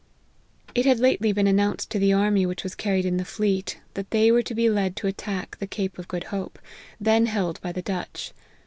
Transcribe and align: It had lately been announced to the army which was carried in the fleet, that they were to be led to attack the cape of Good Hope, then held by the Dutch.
It 0.73 0.87
had 0.87 0.99
lately 0.99 1.31
been 1.31 1.45
announced 1.45 1.91
to 1.91 1.99
the 1.99 2.11
army 2.11 2.43
which 2.43 2.63
was 2.63 2.73
carried 2.73 3.05
in 3.05 3.17
the 3.17 3.23
fleet, 3.23 3.77
that 3.93 4.09
they 4.09 4.31
were 4.31 4.41
to 4.41 4.55
be 4.55 4.67
led 4.67 4.95
to 4.95 5.05
attack 5.05 5.57
the 5.59 5.67
cape 5.67 5.99
of 5.99 6.07
Good 6.07 6.23
Hope, 6.33 6.57
then 6.99 7.27
held 7.27 7.61
by 7.61 7.71
the 7.71 7.83
Dutch. 7.83 8.33